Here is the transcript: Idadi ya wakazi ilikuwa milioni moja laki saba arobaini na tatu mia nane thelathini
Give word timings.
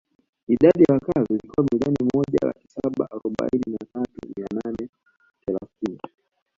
Idadi 0.47 0.83
ya 0.83 0.93
wakazi 0.93 1.33
ilikuwa 1.33 1.67
milioni 1.71 1.97
moja 2.13 2.39
laki 2.41 2.67
saba 2.67 3.05
arobaini 3.11 3.63
na 3.71 3.77
tatu 3.93 4.33
mia 4.37 4.47
nane 4.53 4.89
thelathini 5.45 5.99